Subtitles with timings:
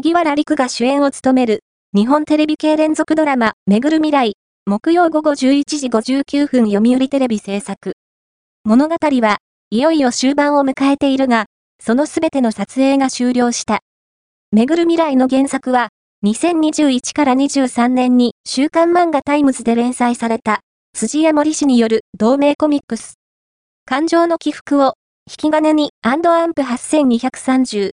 [0.00, 7.94] 萩原利久が主演を務める、日本テレビ系連続ドラマ、めぐる未来、木曜午後11時59分読売テレビ制作。
[8.62, 9.38] 物語は、
[9.70, 11.46] いよいよ終盤を迎えているが、
[11.82, 13.80] そのすべての撮影が終了した。
[14.52, 15.88] めぐる未来の原作は、
[16.24, 20.60] 2021から23年に週刊漫画タイムズで連載された、
[20.92, 23.14] 辻やもり氏による同名コミックス。
[23.84, 24.94] 感情の起伏を、
[25.28, 27.86] 引き金にアンプ8230